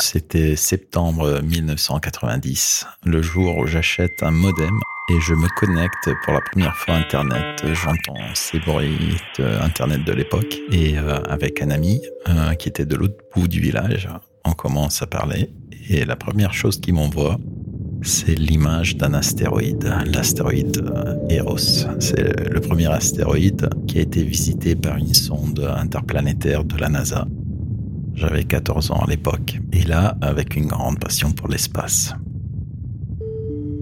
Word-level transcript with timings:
C'était 0.00 0.56
septembre 0.56 1.42
1990, 1.42 2.86
le 3.04 3.20
jour 3.20 3.58
où 3.58 3.66
j'achète 3.66 4.22
un 4.22 4.30
modem 4.30 4.78
et 5.10 5.20
je 5.20 5.34
me 5.34 5.46
connecte 5.58 6.08
pour 6.24 6.32
la 6.32 6.40
première 6.40 6.74
fois 6.74 6.94
à 6.94 6.98
Internet. 6.98 7.62
J'entends 7.74 8.16
ces 8.34 8.58
bruits 8.60 9.18
Internet 9.38 10.04
de 10.04 10.12
l'époque 10.12 10.56
et 10.72 10.98
euh, 10.98 11.22
avec 11.28 11.60
un 11.60 11.70
ami 11.70 12.00
euh, 12.28 12.54
qui 12.54 12.68
était 12.70 12.86
de 12.86 12.96
l'autre 12.96 13.16
bout 13.34 13.46
du 13.46 13.60
village, 13.60 14.08
on 14.46 14.52
commence 14.52 15.02
à 15.02 15.06
parler 15.06 15.50
et 15.88 16.06
la 16.06 16.16
première 16.16 16.54
chose 16.54 16.80
qu'il 16.80 16.94
m'envoie, 16.94 17.38
c'est 18.02 18.34
l'image 18.34 18.96
d'un 18.96 19.12
astéroïde, 19.12 19.92
l'astéroïde 20.06 20.78
euh, 20.78 21.28
Eros. 21.28 21.58
C'est 21.98 22.48
le 22.50 22.60
premier 22.60 22.86
astéroïde 22.86 23.68
qui 23.86 23.98
a 23.98 24.02
été 24.02 24.22
visité 24.22 24.74
par 24.76 24.96
une 24.96 25.12
sonde 25.12 25.60
interplanétaire 25.76 26.64
de 26.64 26.76
la 26.78 26.88
NASA. 26.88 27.26
J'avais 28.20 28.44
14 28.44 28.90
ans 28.90 29.00
à 29.06 29.08
l'époque, 29.08 29.58
et 29.72 29.82
là, 29.82 30.14
avec 30.20 30.54
une 30.54 30.66
grande 30.66 30.98
passion 31.00 31.32
pour 31.32 31.48
l'espace. 31.48 32.12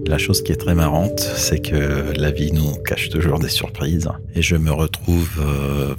La 0.07 0.17
chose 0.17 0.41
qui 0.41 0.53
est 0.53 0.55
très 0.55 0.75
marrante, 0.75 1.19
c'est 1.19 1.59
que 1.59 2.13
la 2.15 2.31
vie 2.31 2.53
nous 2.53 2.75
cache 2.85 3.09
toujours 3.09 3.37
des 3.39 3.49
surprises. 3.49 4.09
Et 4.35 4.41
je 4.41 4.55
me 4.55 4.71
retrouve 4.71 5.29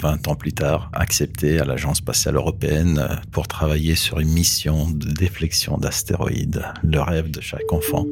20 0.01 0.27
euh, 0.27 0.31
ans 0.31 0.37
plus 0.37 0.55
tard 0.55 0.91
accepté 0.95 1.61
à 1.61 1.65
l'Agence 1.65 1.99
spatiale 1.99 2.37
européenne 2.37 3.21
pour 3.31 3.47
travailler 3.47 3.95
sur 3.95 4.21
une 4.21 4.33
mission 4.33 4.89
de 4.91 5.13
déflexion 5.13 5.77
d'astéroïdes, 5.77 6.65
le 6.83 7.01
rêve 7.03 7.31
de 7.31 7.43
chaque 7.43 7.71
enfant. 7.75 8.07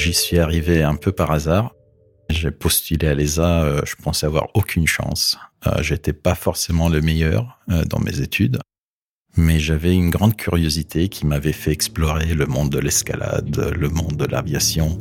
J'y 0.00 0.12
suis 0.12 0.40
arrivé 0.40 0.82
un 0.82 0.96
peu 0.96 1.12
par 1.12 1.30
hasard. 1.30 1.72
J'ai 2.44 2.50
postulé 2.50 3.08
à 3.08 3.14
l'ESA, 3.14 3.62
euh, 3.62 3.80
je 3.86 3.94
pensais 3.96 4.26
avoir 4.26 4.48
aucune 4.52 4.86
chance. 4.86 5.38
Euh, 5.66 5.82
j'étais 5.82 6.12
pas 6.12 6.34
forcément 6.34 6.90
le 6.90 7.00
meilleur 7.00 7.58
dans 7.88 7.98
mes 8.00 8.20
études 8.20 8.58
mais 9.36 9.58
j'avais 9.58 9.94
une 9.94 10.10
grande 10.10 10.36
curiosité 10.36 11.08
qui 11.08 11.26
m'avait 11.26 11.52
fait 11.52 11.72
explorer 11.72 12.34
le 12.34 12.46
monde 12.46 12.70
de 12.70 12.78
l'escalade, 12.78 13.72
le 13.76 13.88
monde 13.88 14.16
de 14.16 14.26
l'aviation, 14.26 15.00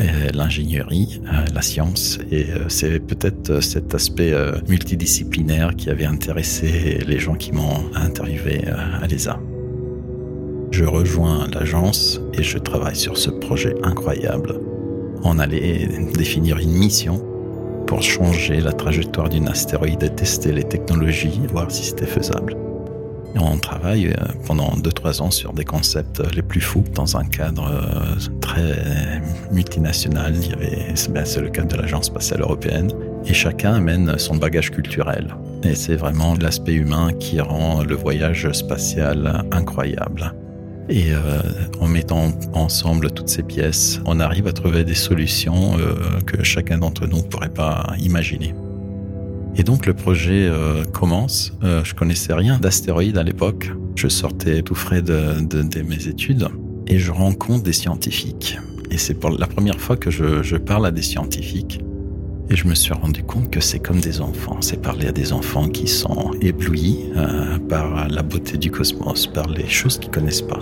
euh, 0.00 0.30
l'ingénierie, 0.32 1.20
euh, 1.26 1.44
la 1.52 1.62
science. 1.62 2.18
Et 2.30 2.50
euh, 2.50 2.68
c'est 2.68 3.00
peut-être 3.00 3.60
cet 3.60 3.94
aspect 3.94 4.32
multidisciplinaire 4.68 5.74
qui 5.76 5.90
avait 5.90 6.06
intéressé 6.06 6.98
les 7.06 7.18
gens 7.18 7.34
qui 7.34 7.52
m'ont 7.52 7.90
interviewé 7.94 8.64
à 8.68 9.06
l'ESA. 9.06 9.40
Je 10.70 10.84
rejoins 10.84 11.48
l'agence 11.52 12.20
et 12.34 12.42
je 12.42 12.58
travaille 12.58 12.96
sur 12.96 13.16
ce 13.16 13.30
projet 13.30 13.74
incroyable. 13.82 14.60
On 15.24 15.38
allait 15.38 15.88
définir 16.14 16.58
une 16.58 16.72
mission 16.72 17.22
pour 17.86 18.02
changer 18.02 18.60
la 18.60 18.72
trajectoire 18.72 19.28
d'une 19.28 19.48
astéroïde 19.48 20.14
tester 20.14 20.52
les 20.52 20.64
technologies, 20.64 21.40
voir 21.50 21.70
si 21.70 21.84
c'était 21.84 22.06
faisable. 22.06 22.56
On 23.36 23.56
travaille 23.58 24.08
euh, 24.08 24.14
pendant 24.46 24.70
2-3 24.76 25.22
ans 25.22 25.30
sur 25.30 25.52
des 25.52 25.64
concepts 25.64 26.22
les 26.34 26.42
plus 26.42 26.60
fous 26.60 26.84
dans 26.94 27.16
un 27.16 27.24
cadre 27.24 27.70
euh, 27.70 28.30
très 28.40 29.22
multinational. 29.52 30.34
Il 30.34 30.50
y 30.50 30.52
avait, 30.52 30.94
ben, 31.10 31.24
c'est 31.24 31.40
le 31.40 31.50
cadre 31.50 31.68
de 31.68 31.76
l'Agence 31.76 32.06
spatiale 32.06 32.40
européenne. 32.40 32.90
Et 33.26 33.34
chacun 33.34 33.74
amène 33.74 34.18
son 34.18 34.36
bagage 34.36 34.70
culturel. 34.70 35.34
Et 35.62 35.74
c'est 35.74 35.96
vraiment 35.96 36.34
l'aspect 36.40 36.74
humain 36.74 37.12
qui 37.18 37.40
rend 37.40 37.82
le 37.84 37.94
voyage 37.94 38.50
spatial 38.52 39.44
incroyable. 39.50 40.34
Et 40.88 41.12
euh, 41.12 41.40
en 41.80 41.88
mettant 41.88 42.32
ensemble 42.54 43.10
toutes 43.10 43.28
ces 43.28 43.42
pièces, 43.42 44.00
on 44.06 44.20
arrive 44.20 44.46
à 44.46 44.52
trouver 44.52 44.84
des 44.84 44.94
solutions 44.94 45.76
que 46.26 46.42
chacun 46.42 46.78
d'entre 46.78 47.06
nous 47.06 47.18
ne 47.18 47.22
pourrait 47.22 47.50
pas 47.50 47.92
imaginer. 47.98 48.54
Et 49.58 49.64
donc 49.64 49.86
le 49.86 49.94
projet 49.94 50.46
euh, 50.46 50.84
commence. 50.84 51.52
Euh, 51.64 51.82
je 51.82 51.94
connaissais 51.94 52.32
rien 52.32 52.58
d'astéroïdes 52.58 53.18
à 53.18 53.24
l'époque. 53.24 53.72
Je 53.96 54.06
sortais 54.06 54.62
tout 54.62 54.76
frais 54.76 55.02
de, 55.02 55.40
de, 55.40 55.82
mes 55.82 56.06
études 56.06 56.48
et 56.86 56.98
je 56.98 57.10
rencontre 57.10 57.64
des 57.64 57.72
scientifiques. 57.72 58.56
Et 58.90 58.98
c'est 58.98 59.14
pour 59.14 59.30
la 59.30 59.48
première 59.48 59.80
fois 59.80 59.96
que 59.96 60.10
je, 60.10 60.42
je, 60.44 60.56
parle 60.56 60.86
à 60.86 60.92
des 60.92 61.02
scientifiques. 61.02 61.80
Et 62.50 62.56
je 62.56 62.66
me 62.66 62.74
suis 62.74 62.94
rendu 62.94 63.22
compte 63.22 63.50
que 63.50 63.60
c'est 63.60 63.78
comme 63.78 64.00
des 64.00 64.20
enfants. 64.22 64.56
C'est 64.60 64.80
parler 64.80 65.08
à 65.08 65.12
des 65.12 65.32
enfants 65.32 65.68
qui 65.68 65.86
sont 65.86 66.32
éblouis 66.40 67.10
euh, 67.14 67.58
par 67.68 68.08
la 68.08 68.22
beauté 68.22 68.56
du 68.56 68.70
cosmos, 68.70 69.26
par 69.26 69.48
les 69.48 69.68
choses 69.68 69.98
qu'ils 69.98 70.10
connaissent 70.10 70.42
pas. 70.42 70.60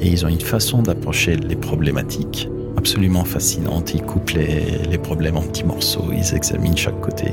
Et 0.00 0.08
ils 0.08 0.24
ont 0.24 0.28
une 0.28 0.40
façon 0.40 0.82
d'approcher 0.82 1.36
les 1.36 1.56
problématiques 1.56 2.48
absolument 2.76 3.24
fascinante. 3.24 3.94
Ils 3.94 4.02
coupent 4.02 4.30
les, 4.30 4.98
problèmes 4.98 5.36
en 5.36 5.42
petits 5.42 5.64
morceaux, 5.64 6.10
ils 6.12 6.34
examinent 6.34 6.76
chaque 6.76 7.00
côté. 7.00 7.32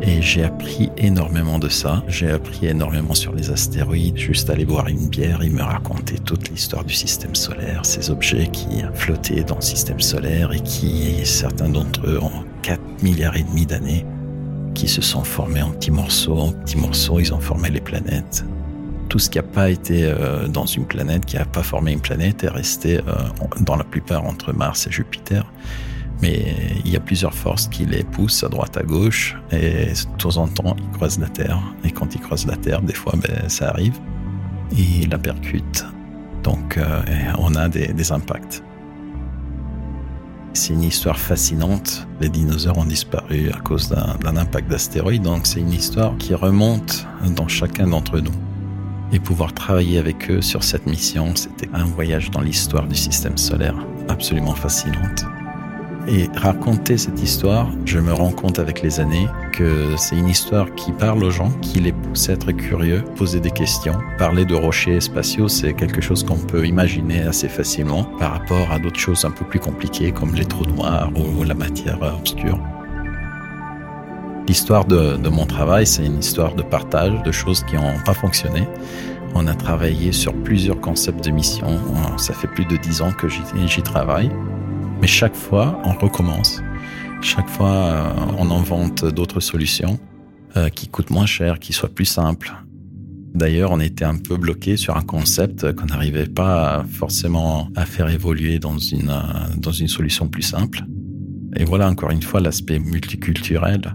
Et 0.00 0.22
j'ai 0.22 0.44
appris 0.44 0.90
énormément 0.96 1.58
de 1.58 1.68
ça. 1.68 2.02
J'ai 2.08 2.30
appris 2.30 2.68
énormément 2.68 3.14
sur 3.14 3.34
les 3.34 3.50
astéroïdes. 3.50 4.16
Juste 4.16 4.48
aller 4.48 4.64
boire 4.64 4.88
une 4.88 5.08
bière, 5.08 5.40
il 5.42 5.50
me 5.50 5.62
racontait 5.62 6.16
toute 6.24 6.48
l'histoire 6.48 6.84
du 6.84 6.94
système 6.94 7.34
solaire, 7.34 7.84
ces 7.84 8.10
objets 8.10 8.48
qui 8.50 8.82
flottaient 8.94 9.44
dans 9.44 9.56
le 9.56 9.60
système 9.60 10.00
solaire 10.00 10.52
et 10.52 10.60
qui, 10.60 11.20
certains 11.24 11.68
d'entre 11.68 12.06
eux, 12.06 12.18
ont 12.22 12.44
4 12.62 13.02
milliards 13.02 13.36
et 13.36 13.42
demi 13.42 13.66
d'années, 13.66 14.04
qui 14.74 14.88
se 14.88 15.02
sont 15.02 15.24
formés 15.24 15.62
en 15.62 15.70
petits 15.70 15.90
morceaux. 15.90 16.38
En 16.38 16.52
petits 16.52 16.76
morceaux, 16.76 17.20
ils 17.20 17.32
ont 17.34 17.40
formé 17.40 17.70
les 17.70 17.80
planètes. 17.80 18.44
Tout 19.08 19.18
ce 19.18 19.28
qui 19.28 19.38
n'a 19.38 19.42
pas 19.42 19.70
été 19.70 20.04
euh, 20.04 20.46
dans 20.46 20.66
une 20.66 20.86
planète, 20.86 21.26
qui 21.26 21.36
n'a 21.36 21.44
pas 21.44 21.62
formé 21.62 21.92
une 21.92 22.00
planète, 22.00 22.44
est 22.44 22.48
resté 22.48 22.98
euh, 22.98 23.02
dans 23.60 23.76
la 23.76 23.84
plupart 23.84 24.24
entre 24.24 24.52
Mars 24.52 24.86
et 24.86 24.92
Jupiter. 24.92 25.44
Mais 26.22 26.54
il 26.84 26.90
y 26.90 26.96
a 26.96 27.00
plusieurs 27.00 27.34
forces 27.34 27.66
qui 27.66 27.86
les 27.86 28.04
poussent 28.04 28.44
à 28.44 28.48
droite, 28.48 28.76
à 28.76 28.82
gauche, 28.82 29.36
et 29.50 29.86
de 29.86 30.16
temps 30.18 30.36
en 30.36 30.48
temps, 30.48 30.76
ils 30.78 30.90
croisent 30.90 31.18
la 31.18 31.28
Terre. 31.28 31.58
Et 31.82 31.90
quand 31.90 32.14
ils 32.14 32.20
croisent 32.20 32.46
la 32.46 32.56
Terre, 32.56 32.82
des 32.82 32.94
fois, 32.94 33.14
ben, 33.16 33.48
ça 33.48 33.70
arrive, 33.70 33.98
ils 34.70 35.08
la 35.08 35.18
percutent. 35.18 35.86
Donc, 36.42 36.76
euh, 36.76 37.02
on 37.38 37.54
a 37.54 37.68
des 37.68 38.12
impacts. 38.12 38.62
C'est 40.52 40.72
une 40.72 40.82
histoire 40.82 41.18
fascinante. 41.18 42.06
Les 42.20 42.28
dinosaures 42.28 42.78
ont 42.78 42.84
disparu 42.84 43.50
à 43.50 43.58
cause 43.60 43.88
d'un 43.88 44.36
impact 44.36 44.68
d'astéroïde, 44.68 45.22
donc 45.22 45.46
c'est 45.46 45.60
une 45.60 45.72
histoire 45.72 46.16
qui 46.18 46.34
remonte 46.34 47.06
dans 47.36 47.48
chacun 47.48 47.86
d'entre 47.86 48.18
nous. 48.18 48.34
Et 49.12 49.20
pouvoir 49.20 49.52
travailler 49.52 49.98
avec 49.98 50.30
eux 50.30 50.42
sur 50.42 50.62
cette 50.62 50.86
mission, 50.86 51.34
c'était 51.34 51.68
un 51.72 51.84
voyage 51.84 52.30
dans 52.30 52.40
l'histoire 52.40 52.86
du 52.86 52.94
système 52.94 53.38
solaire 53.38 53.74
absolument 54.08 54.54
fascinante. 54.54 55.24
Et 56.12 56.28
raconter 56.34 56.98
cette 56.98 57.22
histoire, 57.22 57.70
je 57.84 58.00
me 58.00 58.12
rends 58.12 58.32
compte 58.32 58.58
avec 58.58 58.82
les 58.82 58.98
années 58.98 59.28
que 59.52 59.94
c'est 59.96 60.16
une 60.16 60.28
histoire 60.28 60.74
qui 60.74 60.90
parle 60.90 61.22
aux 61.22 61.30
gens, 61.30 61.52
qui 61.62 61.78
les 61.78 61.92
pousse 61.92 62.28
à 62.28 62.32
être 62.32 62.50
curieux, 62.50 63.04
poser 63.14 63.38
des 63.38 63.52
questions. 63.52 63.96
Parler 64.18 64.44
de 64.44 64.56
rochers 64.56 65.00
spatiaux, 65.00 65.46
c'est 65.46 65.72
quelque 65.72 66.00
chose 66.00 66.24
qu'on 66.24 66.34
peut 66.36 66.66
imaginer 66.66 67.22
assez 67.22 67.48
facilement 67.48 68.02
par 68.18 68.32
rapport 68.32 68.72
à 68.72 68.80
d'autres 68.80 68.98
choses 68.98 69.24
un 69.24 69.30
peu 69.30 69.44
plus 69.44 69.60
compliquées 69.60 70.10
comme 70.10 70.34
les 70.34 70.44
trous 70.44 70.66
noirs 70.66 71.12
ou 71.14 71.44
la 71.44 71.54
matière 71.54 72.02
obscure. 72.02 72.58
L'histoire 74.48 74.86
de, 74.86 75.16
de, 75.16 75.28
mon 75.28 75.46
travail, 75.46 75.86
c'est 75.86 76.04
une 76.04 76.18
histoire 76.18 76.56
de 76.56 76.62
partage, 76.62 77.22
de 77.22 77.30
choses 77.30 77.62
qui 77.62 77.76
n'ont 77.76 78.00
pas 78.04 78.14
fonctionné. 78.14 78.66
On 79.36 79.46
a 79.46 79.54
travaillé 79.54 80.10
sur 80.10 80.34
plusieurs 80.34 80.80
concepts 80.80 81.24
de 81.24 81.30
mission. 81.30 81.68
Ça 82.16 82.34
fait 82.34 82.48
plus 82.48 82.64
de 82.64 82.76
dix 82.76 83.00
ans 83.00 83.12
que 83.12 83.28
j'y 83.28 83.82
travaille. 83.82 84.28
Mais 85.00 85.06
chaque 85.06 85.34
fois, 85.34 85.80
on 85.84 85.94
recommence. 85.94 86.62
Chaque 87.22 87.48
fois, 87.48 87.70
euh, 87.70 88.12
on 88.38 88.50
invente 88.50 89.04
d'autres 89.06 89.40
solutions 89.40 89.98
euh, 90.56 90.68
qui 90.68 90.88
coûtent 90.88 91.10
moins 91.10 91.26
cher, 91.26 91.58
qui 91.58 91.72
soient 91.72 91.88
plus 91.88 92.04
simples. 92.04 92.52
D'ailleurs, 93.34 93.70
on 93.70 93.80
était 93.80 94.04
un 94.04 94.16
peu 94.16 94.36
bloqué 94.36 94.76
sur 94.76 94.96
un 94.96 95.02
concept 95.02 95.72
qu'on 95.72 95.86
n'arrivait 95.86 96.26
pas 96.26 96.84
forcément 96.90 97.70
à 97.76 97.86
faire 97.86 98.10
évoluer 98.10 98.58
dans 98.58 98.76
une, 98.76 99.08
euh, 99.08 99.54
dans 99.56 99.72
une 99.72 99.88
solution 99.88 100.28
plus 100.28 100.42
simple. 100.42 100.84
Et 101.56 101.64
voilà 101.64 101.88
encore 101.88 102.10
une 102.10 102.22
fois 102.22 102.40
l'aspect 102.40 102.78
multiculturel. 102.78 103.94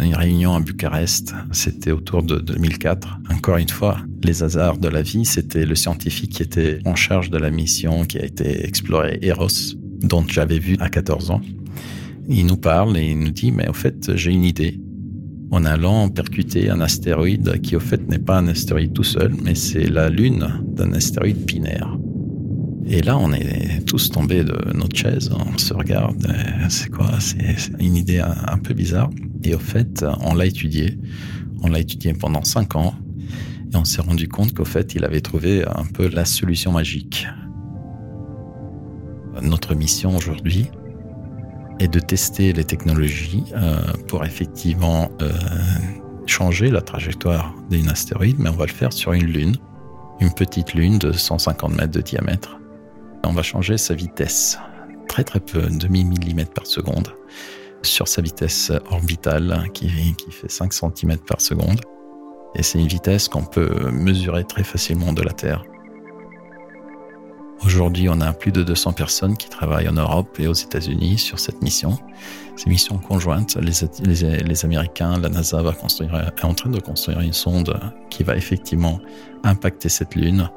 Une 0.00 0.14
réunion 0.14 0.54
à 0.54 0.60
Bucarest, 0.60 1.34
c'était 1.52 1.92
autour 1.92 2.22
de 2.22 2.38
2004. 2.38 3.20
Encore 3.32 3.56
une 3.56 3.68
fois, 3.68 3.98
les 4.22 4.42
hasards 4.42 4.78
de 4.78 4.88
la 4.88 5.02
vie, 5.02 5.24
c'était 5.24 5.66
le 5.66 5.74
scientifique 5.74 6.32
qui 6.32 6.42
était 6.42 6.80
en 6.84 6.94
charge 6.94 7.30
de 7.30 7.38
la 7.38 7.50
mission 7.50 8.04
qui 8.04 8.18
a 8.18 8.24
été 8.24 8.66
explorée, 8.66 9.18
Eros, 9.22 9.76
dont 10.04 10.24
j'avais 10.26 10.58
vu 10.58 10.76
à 10.80 10.88
14 10.88 11.30
ans. 11.30 11.40
Il 12.28 12.46
nous 12.46 12.56
parle 12.56 12.96
et 12.96 13.10
il 13.10 13.18
nous 13.18 13.30
dit, 13.30 13.52
mais 13.52 13.68
au 13.68 13.72
fait, 13.72 14.16
j'ai 14.16 14.32
une 14.32 14.44
idée. 14.44 14.80
En 15.50 15.64
allant 15.64 16.08
percuter 16.08 16.70
un 16.70 16.80
astéroïde 16.80 17.60
qui 17.60 17.76
au 17.76 17.80
fait 17.80 18.08
n'est 18.08 18.18
pas 18.18 18.38
un 18.38 18.48
astéroïde 18.48 18.92
tout 18.92 19.04
seul, 19.04 19.34
mais 19.42 19.54
c'est 19.54 19.88
la 19.88 20.08
lune 20.08 20.48
d'un 20.74 20.92
astéroïde 20.92 21.44
binaire. 21.44 21.96
Et 22.86 23.02
là, 23.02 23.16
on 23.18 23.32
est 23.32 23.84
tous 23.86 24.10
tombés 24.10 24.42
de 24.44 24.58
notre 24.74 24.96
chaise, 24.96 25.30
on 25.32 25.56
se 25.56 25.72
regarde, 25.72 26.26
c'est 26.68 26.90
quoi 26.90 27.18
C'est 27.20 27.70
une 27.78 27.96
idée 27.96 28.18
un, 28.18 28.58
peu 28.58 28.74
bizarre. 28.74 29.10
Et 29.42 29.54
au 29.54 29.58
fait, 29.58 30.04
on 30.20 30.34
l'a 30.34 30.46
étudié. 30.46 30.98
On 31.62 31.68
l'a 31.68 31.78
étudié 31.78 32.12
pendant 32.14 32.44
cinq 32.44 32.74
ans. 32.74 32.94
Et 33.72 33.76
on 33.76 33.84
s'est 33.84 34.02
rendu 34.02 34.28
compte 34.28 34.54
qu'au 34.54 34.64
fait, 34.64 34.94
il 34.94 35.04
avait 35.04 35.20
trouvé 35.20 35.64
un 35.64 35.84
peu 35.84 36.08
la 36.08 36.24
solution 36.24 36.72
magique 36.72 37.26
notre 39.44 39.74
mission 39.74 40.16
aujourd'hui 40.16 40.70
est 41.80 41.88
de 41.88 42.00
tester 42.00 42.52
les 42.52 42.64
technologies 42.64 43.44
euh, 43.54 43.78
pour 44.08 44.24
effectivement 44.24 45.10
euh, 45.20 45.32
changer 46.26 46.70
la 46.70 46.80
trajectoire 46.80 47.54
d'une 47.70 47.88
astéroïde, 47.88 48.36
mais 48.38 48.48
on 48.48 48.56
va 48.56 48.66
le 48.66 48.72
faire 48.72 48.92
sur 48.92 49.12
une 49.12 49.26
lune, 49.26 49.56
une 50.20 50.32
petite 50.32 50.74
lune 50.74 50.98
de 50.98 51.12
150 51.12 51.76
mètres 51.76 51.92
de 51.92 52.00
diamètre. 52.00 52.58
On 53.24 53.32
va 53.32 53.42
changer 53.42 53.78
sa 53.78 53.94
vitesse, 53.94 54.58
très 55.08 55.24
très 55.24 55.40
peu, 55.40 55.62
demi-millimètre 55.62 56.52
par 56.52 56.66
seconde, 56.66 57.08
sur 57.82 58.08
sa 58.08 58.22
vitesse 58.22 58.72
orbitale 58.90 59.68
qui, 59.74 60.14
qui 60.16 60.30
fait 60.30 60.50
5 60.50 60.72
cm 60.72 61.18
par 61.26 61.40
seconde. 61.40 61.80
Et 62.56 62.62
c'est 62.62 62.78
une 62.78 62.86
vitesse 62.86 63.28
qu'on 63.28 63.44
peut 63.44 63.90
mesurer 63.90 64.44
très 64.44 64.62
facilement 64.62 65.12
de 65.12 65.22
la 65.22 65.32
Terre. 65.32 65.64
Aujourd'hui, 67.64 68.08
on 68.08 68.20
a 68.20 68.32
plus 68.32 68.52
de 68.52 68.62
200 68.62 68.92
personnes 68.92 69.36
qui 69.36 69.48
travaillent 69.48 69.88
en 69.88 69.94
Europe 69.94 70.38
et 70.38 70.46
aux 70.46 70.52
États-Unis 70.52 71.18
sur 71.18 71.38
cette 71.38 71.62
mission. 71.62 71.98
C'est 72.56 72.66
une 72.66 72.72
mission 72.72 72.98
conjointe. 72.98 73.56
Les, 73.56 74.64
Américains, 74.64 75.18
la 75.18 75.28
NASA 75.28 75.62
est 75.62 76.44
en 76.44 76.54
train 76.54 76.70
de 76.70 76.80
construire 76.80 77.20
une 77.20 77.32
sonde 77.32 77.78
qui 78.10 78.22
va 78.22 78.36
effectivement 78.36 79.00
impacter 79.44 79.88
cette 79.88 80.14
lune. 80.14 80.50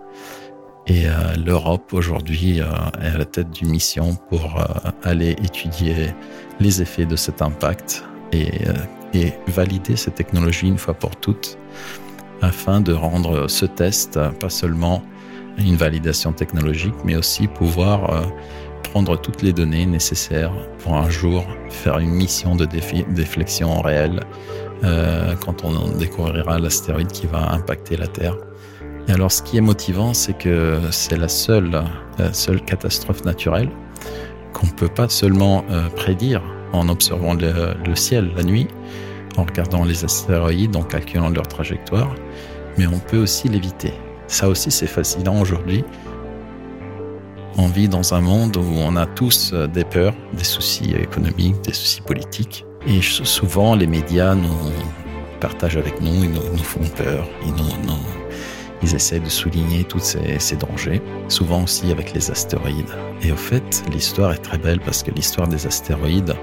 Et 0.87 1.05
euh, 1.05 1.11
l'Europe 1.45 1.91
aujourd'hui 1.93 2.61
euh, 2.61 2.65
est 3.01 3.07
à 3.07 3.17
la 3.17 3.25
tête 3.25 3.51
d'une 3.51 3.69
mission 3.69 4.15
pour 4.29 4.57
euh, 4.57 4.89
aller 5.03 5.31
étudier 5.31 6.13
les 6.59 6.81
effets 6.81 7.05
de 7.05 7.15
cet 7.15 7.41
impact 7.41 8.05
et, 8.31 8.51
et 9.13 9.33
valider 9.47 9.95
cette 9.95 10.15
technologie 10.15 10.67
une 10.67 10.77
fois 10.77 10.93
pour 10.93 11.15
toutes 11.15 11.57
afin 12.41 12.81
de 12.81 12.93
rendre 12.93 13.47
ce 13.47 13.65
test 13.65 14.19
pas 14.39 14.49
seulement 14.49 15.01
une 15.57 15.75
validation 15.75 16.31
technologique, 16.33 16.95
mais 17.03 17.15
aussi 17.15 17.47
pouvoir 17.47 18.13
euh, 18.13 18.21
prendre 18.83 19.19
toutes 19.19 19.41
les 19.41 19.53
données 19.53 19.85
nécessaires 19.85 20.53
pour 20.79 20.95
un 20.95 21.09
jour 21.09 21.45
faire 21.69 21.99
une 21.99 22.11
mission 22.11 22.55
de 22.55 22.65
déflexion 22.65 23.81
réelle 23.81 24.21
euh, 24.83 25.35
quand 25.43 25.65
on 25.65 25.97
découvrira 25.97 26.59
l'astéroïde 26.59 27.11
qui 27.11 27.27
va 27.27 27.51
impacter 27.51 27.97
la 27.97 28.07
Terre. 28.07 28.35
Et 29.07 29.11
alors, 29.11 29.31
ce 29.31 29.41
qui 29.41 29.57
est 29.57 29.61
motivant, 29.61 30.13
c'est 30.13 30.37
que 30.37 30.79
c'est 30.91 31.17
la 31.17 31.29
seule, 31.29 31.81
seule 32.33 32.61
catastrophe 32.61 33.23
naturelle 33.23 33.69
qu'on 34.57 34.67
ne 34.67 34.71
peut 34.71 34.87
pas 34.87 35.07
seulement 35.07 35.63
euh, 35.69 35.87
prédire 35.89 36.41
en 36.73 36.89
observant 36.89 37.33
le, 37.33 37.95
ciel 37.95 38.31
la 38.35 38.43
nuit, 38.43 38.67
en 39.37 39.43
regardant 39.43 39.83
les 39.85 40.03
astéroïdes, 40.03 40.75
en 40.75 40.83
calculant 40.83 41.29
leur 41.29 41.47
trajectoire, 41.47 42.13
mais 42.77 42.87
on 42.87 42.99
peut 42.99 43.19
aussi 43.19 43.47
l'éviter. 43.47 43.93
Ça 44.27 44.49
aussi, 44.49 44.71
c'est 44.71 44.87
fascinant 44.87 45.39
aujourd'hui. 45.39 45.83
On 47.57 47.67
vit 47.67 47.87
dans 47.87 48.13
un 48.13 48.21
monde 48.21 48.57
où 48.57 48.75
on 48.77 48.95
a 48.97 49.05
tous 49.07 49.51
euh, 49.53 49.67
des 49.67 49.83
peurs, 49.83 50.13
des 50.33 50.43
soucis 50.43 50.93
économiques, 50.93 51.59
des 51.61 51.73
soucis 51.73 52.01
politiques. 52.01 52.65
Et 52.85 53.01
souvent, 53.01 53.75
les 53.75 53.87
médias 53.87 54.35
nous 54.35 54.71
partagent 55.39 55.77
avec 55.77 55.99
nous, 56.01 56.23
ils 56.23 56.31
nous, 56.31 56.57
font 56.57 56.83
peur, 56.95 57.27
ils, 57.43 57.51
nous, 57.51 59.19
de 59.19 59.29
souligner 59.29 59.83
tous 59.83 59.99
ces, 59.99 60.39
ces, 60.39 60.55
dangers, 60.55 61.01
souvent 61.29 61.63
aussi 61.63 61.91
avec 61.91 62.13
les 62.13 62.29
astéroïdes. 62.29 62.93
Et 63.23 63.31
au 63.31 63.35
fait, 63.35 63.83
l'histoire 63.91 64.31
est 64.31 64.37
très 64.37 64.57
belle 64.57 64.79
parce 64.79 65.03
que 65.03 65.11
l'histoire 65.11 65.47
des 65.47 65.65
astéroïdes, 65.65 66.35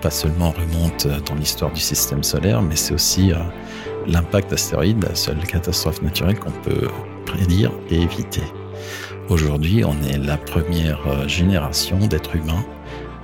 pas 0.00 0.10
seulement 0.10 0.52
remonte 0.52 1.06
dans 1.06 1.34
l'histoire 1.34 1.72
du 1.72 1.80
système 1.80 2.22
solaire, 2.22 2.62
mais 2.62 2.76
c'est 2.76 2.94
aussi 2.94 3.32
euh, 3.32 3.36
l'impact 4.06 4.50
d'astéroïdes, 4.50 5.02
la 5.02 5.14
seule 5.14 5.38
catastrophe 5.38 6.02
naturelle 6.02 6.38
qu'on 6.38 6.50
peut 6.50 6.88
prédire 7.26 7.72
et 7.90 8.00
éviter. 8.00 8.42
Aujourd'hui, 9.28 9.84
on 9.84 9.94
est 10.02 10.18
la 10.18 10.36
première 10.36 11.00
euh, 11.06 11.28
génération 11.28 11.98
d'êtres 11.98 12.36
humains 12.36 12.64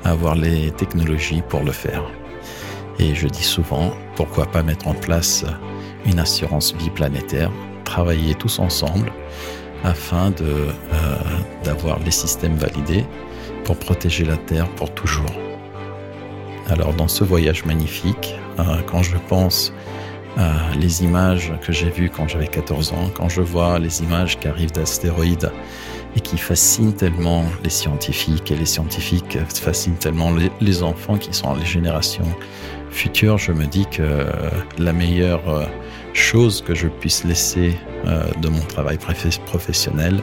à 0.05 0.11
avoir 0.11 0.35
les 0.35 0.71
technologies 0.73 1.43
pour 1.49 1.63
le 1.63 1.73
faire. 1.73 2.03
Et 2.99 3.15
je 3.15 3.29
dis 3.29 3.43
souvent, 3.43 3.93
pourquoi 4.17 4.47
pas 4.47 4.63
mettre 4.63 4.89
en 4.89 4.95
place 4.95 5.45
une 6.07 6.19
assurance 6.19 6.75
vie 6.75 6.91
planétaire, 6.91 7.51
travailler 7.85 8.35
tous 8.35 8.59
ensemble 8.59 9.13
afin 9.85 10.31
de, 10.31 10.45
euh, 10.45 11.17
d'avoir 11.65 11.99
les 12.01 12.11
systèmes 12.11 12.57
validés 12.57 13.05
pour 13.65 13.77
protéger 13.77 14.25
la 14.25 14.37
Terre 14.37 14.69
pour 14.77 14.93
toujours. 14.95 15.33
Alors 16.69 16.93
dans 16.95 17.09
ce 17.09 17.25
voyage 17.25 17.65
magnifique, 17.65 18.35
euh, 18.59 18.83
quand 18.87 19.03
je 19.03 19.17
pense 19.29 19.73
euh, 20.37 20.53
les 20.79 21.03
images 21.03 21.53
que 21.63 21.73
j'ai 21.73 21.91
vues 21.91 22.11
quand 22.11 22.29
j'avais 22.29 22.47
14 22.47 22.93
ans, 22.93 23.11
quand 23.15 23.29
je 23.29 23.41
vois 23.41 23.79
les 23.79 24.03
images 24.03 24.39
qui 24.39 24.49
arrivent 24.49 24.73
d'astéroïdes 24.73 25.51
et 26.17 26.21
qui 26.21 26.39
fascinent 26.39 26.95
tellement 26.95 27.45
les 27.65 27.71
scientifiques 27.71 28.51
et 28.51 28.57
les 28.57 28.67
scientifiques 28.67 29.39
fascinent 29.49 29.97
tellement 29.99 30.33
les, 30.61 30.83
enfants 30.83 31.17
qui 31.17 31.33
sont 31.33 31.55
les 31.55 31.65
générations 31.65 32.25
futures, 32.91 33.39
je 33.39 33.53
me 33.53 33.67
dis 33.67 33.87
que 33.87 34.27
la 34.79 34.93
meilleure 34.93 35.49
euh, 35.49 35.67
chose 36.13 36.63
que 36.63 36.75
je 36.75 36.89
puisse 36.89 37.25
laisser 37.25 37.75
euh, 38.07 38.25
de 38.41 38.49
mon 38.49 38.61
travail 38.61 38.99
professionnel, 39.47 40.21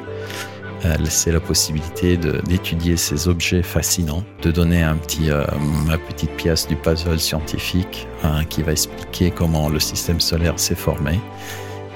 c'est 1.10 1.32
la 1.32 1.40
possibilité 1.40 2.18
d'étudier 2.18 2.98
ces 2.98 3.28
objets 3.28 3.64
fascinants, 3.64 4.24
de 4.42 4.52
donner 4.52 4.84
un 4.84 4.96
petit, 4.96 5.30
euh, 5.30 5.46
ma 5.86 5.98
petite 5.98 6.32
pièce 6.32 6.68
du 6.68 6.76
puzzle 6.76 7.20
scientifique 7.20 8.08
hein, 8.24 8.44
qui 8.46 8.62
va 8.62 8.72
expliquer 8.72 9.32
comment 9.32 9.70
le 9.70 9.80
système 9.80 10.20
solaire 10.20 10.60
s'est 10.60 10.76
formé 10.76 11.20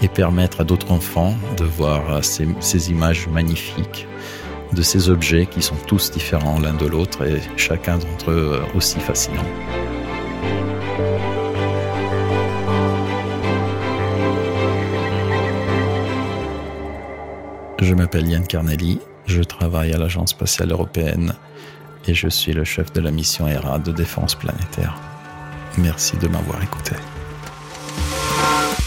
et 0.01 0.07
permettre 0.07 0.61
à 0.61 0.63
d'autres 0.63 0.91
enfants 0.91 1.35
de 1.57 1.65
voir 1.65 2.11
euh, 2.11 2.21
ces, 2.21 2.47
ces 2.59 2.91
images 2.91 3.27
magnifiques 3.27 4.07
de 4.73 4.81
ces 4.81 5.09
objets 5.09 5.45
qui 5.45 5.61
sont 5.61 5.77
tous 5.87 6.11
différents 6.11 6.59
l'un 6.59 6.73
de 6.73 6.85
l'autre 6.85 7.25
et 7.25 7.41
chacun 7.57 7.97
d'entre 7.97 8.31
eux 8.31 8.61
euh, 8.61 8.77
aussi 8.77 8.99
fascinant. 8.99 9.45
Je 17.81 17.93
m'appelle 17.93 18.27
Yann 18.27 18.45
Carnelli, 18.45 18.99
je 19.25 19.41
travaille 19.41 19.93
à 19.93 19.97
l'Agence 19.97 20.31
spatiale 20.31 20.71
européenne 20.71 21.33
et 22.07 22.13
je 22.13 22.27
suis 22.27 22.51
le 22.51 22.65
chef 22.65 22.91
de 22.91 22.99
la 22.99 23.09
mission 23.09 23.47
ERA 23.47 23.79
de 23.79 23.91
défense 23.91 24.35
planétaire. 24.35 24.99
Merci 25.77 26.17
de 26.17 26.27
m'avoir 26.27 26.61
écouté. 26.61 26.95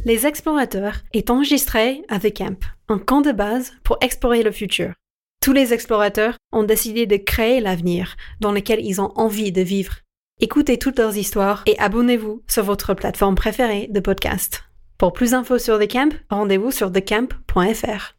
Les 0.04 0.26
Explorateurs 0.26 0.96
est 1.14 1.30
enregistré 1.30 2.02
avec 2.08 2.40
AMP, 2.40 2.64
un 2.88 2.98
camp 2.98 3.22
de 3.22 3.32
base 3.32 3.72
pour 3.82 3.96
explorer 4.02 4.42
le 4.42 4.52
futur. 4.52 4.92
Tous 5.40 5.52
les 5.52 5.72
explorateurs 5.72 6.36
ont 6.52 6.64
décidé 6.64 7.06
de 7.06 7.16
créer 7.16 7.60
l'avenir 7.60 8.16
dans 8.40 8.52
lequel 8.52 8.84
ils 8.84 9.00
ont 9.00 9.12
envie 9.16 9.52
de 9.52 9.62
vivre. 9.62 9.94
Écoutez 10.40 10.78
toutes 10.78 10.98
leurs 10.98 11.16
histoires 11.16 11.62
et 11.66 11.78
abonnez-vous 11.78 12.42
sur 12.46 12.64
votre 12.64 12.94
plateforme 12.94 13.36
préférée 13.36 13.88
de 13.90 14.00
podcast. 14.00 14.64
Pour 14.98 15.12
plus 15.12 15.30
d'infos 15.30 15.58
sur 15.58 15.78
The 15.78 15.90
Camp, 15.90 16.14
rendez-vous 16.30 16.70
sur 16.70 16.92
thecamp.fr. 16.92 18.14